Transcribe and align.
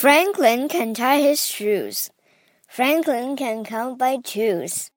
Franklin 0.00 0.66
can 0.66 0.94
tie 0.94 1.20
his 1.20 1.44
shoes. 1.44 2.08
Franklin 2.66 3.36
can 3.36 3.64
count 3.64 3.98
by 3.98 4.16
twos. 4.16 4.90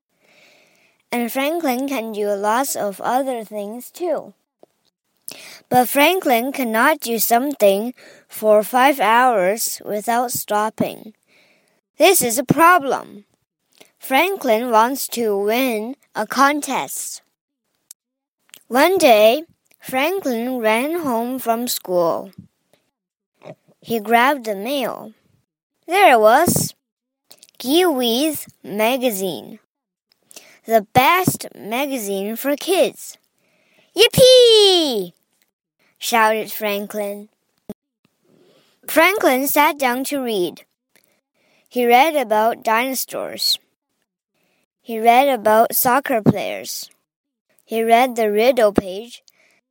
And 1.12 1.30
Franklin 1.30 1.90
can 1.90 2.14
do 2.14 2.30
lots 2.30 2.78
of 2.78 3.02
other 3.02 3.44
things 3.44 3.92
too. 3.92 4.34
But 5.68 5.90
Franklin 5.90 6.54
cannot 6.54 7.02
do 7.02 7.20
something 7.20 7.94
for 8.30 8.64
five 8.64 9.02
hours 9.02 9.82
without 9.84 10.32
stopping. 10.32 11.14
This 11.98 12.22
is 12.22 12.38
a 12.40 12.46
problem. 12.46 13.26
Franklin 14.00 14.72
wants 14.72 15.10
to 15.20 15.38
win 15.38 15.98
a 16.16 16.26
contest. 16.26 17.22
One 18.70 18.98
day, 18.98 19.44
Franklin 19.82 20.60
ran 20.60 21.02
home 21.02 21.40
from 21.40 21.68
school. 21.68 22.32
He 23.86 24.00
grabbed 24.00 24.46
the 24.46 24.56
mail. 24.56 25.12
There 25.88 26.14
it 26.14 26.20
was. 26.22 26.74
Giwi's 27.60 28.48
magazine. 28.64 29.60
The 30.66 30.88
best 30.94 31.48
magazine 31.54 32.38
for 32.38 32.56
kids. 32.56 33.18
Yippee! 33.94 35.12
shouted 35.98 36.50
Franklin. 36.50 37.28
Franklin 38.88 39.50
sat 39.50 39.78
down 39.78 40.06
to 40.06 40.24
read. 40.24 40.64
He 41.68 41.86
read 41.86 42.16
about 42.16 42.64
dinosaurs. 42.64 43.60
He 44.82 44.98
read 44.98 45.28
about 45.28 45.76
soccer 45.76 46.22
players. 46.22 46.90
He 47.66 47.84
read 47.84 48.16
the 48.16 48.32
riddle 48.32 48.72
page 48.72 49.24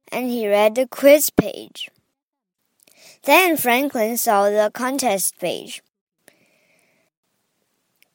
and 0.09 0.29
he 0.29 0.47
read 0.47 0.75
the 0.75 0.87
quiz 0.87 1.31
page. 1.31 1.89
Then 3.25 3.57
Franklin 3.57 4.17
saw 4.17 4.51
the 4.51 4.71
contest 4.75 5.39
page. 5.39 5.81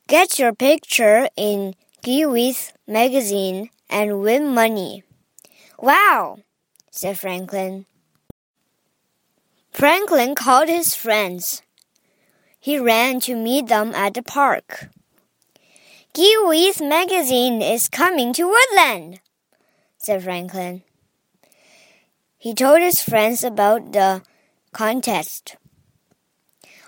Get 0.08 0.38
your 0.38 0.54
picture 0.54 1.30
in 1.38 1.76
Giwi's 2.04 2.74
magazine 2.86 3.70
and 3.90 4.22
win 4.22 4.54
money. 4.54 5.04
Wow, 5.80 6.40
said 6.92 7.18
Franklin. 7.18 7.86
Franklin 9.72 10.36
called 10.36 10.68
his 10.68 10.96
friends. 10.96 11.62
He 12.60 12.78
ran 12.78 13.22
to 13.22 13.36
meet 13.36 13.68
them 13.68 13.96
at 13.96 14.14
the 14.14 14.24
park. 14.24 14.90
Giwi's 16.14 16.82
magazine 16.82 17.62
is 17.62 17.88
coming 17.88 18.34
to 18.34 18.48
Woodland, 18.48 19.22
said 19.98 20.24
Franklin. 20.24 20.84
He 22.38 22.54
told 22.54 22.82
his 22.82 23.02
friends 23.02 23.44
about 23.44 23.94
the 23.94 24.24
contest. 24.78 25.56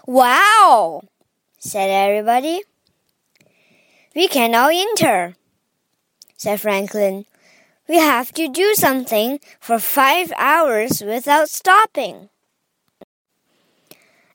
Wow, 0.05 1.01
said 1.57 1.89
everybody. 1.89 2.61
We 4.15 4.27
can 4.27 4.53
all 4.53 4.69
enter, 4.69 5.33
said 6.37 6.61
Franklin. 6.61 7.25
We 7.87 7.97
have 7.97 8.31
to 8.33 8.47
do 8.47 8.75
something 8.75 9.39
for 9.59 9.79
five 9.79 10.31
hours 10.37 11.01
without 11.01 11.49
stopping. 11.49 12.29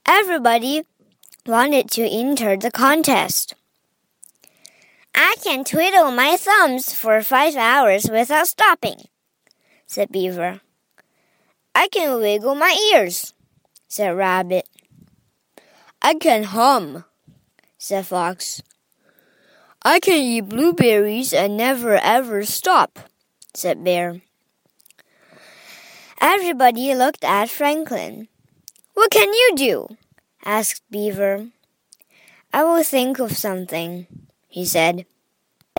Everybody 0.04 0.82
wanted 1.46 1.92
to 1.92 2.02
enter 2.10 2.56
the 2.56 2.72
contest. 2.72 3.54
I 5.14 5.36
can 5.44 5.62
twiddle 5.62 6.10
my 6.10 6.36
thumbs 6.36 6.92
for 6.92 7.22
five 7.22 7.54
hours 7.54 8.10
without 8.10 8.48
stopping, 8.48 9.06
said 9.86 10.10
Beaver. 10.10 10.60
I 11.72 11.86
can 11.86 12.18
wiggle 12.18 12.56
my 12.56 12.74
ears, 12.94 13.33
said 13.94 14.16
Rabbit. 14.16 14.68
I 16.02 16.14
can 16.14 16.42
hum, 16.42 17.04
said 17.78 18.04
Fox. 18.08 18.60
I 19.84 20.00
can 20.00 20.18
eat 20.18 20.50
blueberries 20.50 21.32
and 21.32 21.56
never 21.56 21.94
ever 22.02 22.42
stop, 22.42 22.98
said 23.54 23.84
Bear. 23.84 24.20
Everybody 26.20 26.92
looked 26.96 27.22
at 27.22 27.50
Franklin. 27.50 28.26
What 28.94 29.12
can 29.12 29.32
you 29.32 29.52
do? 29.54 29.96
asked 30.44 30.82
Beaver. 30.90 31.50
I 32.52 32.64
will 32.64 32.82
think 32.82 33.20
of 33.20 33.36
something, 33.36 34.08
he 34.48 34.66
said. 34.66 35.06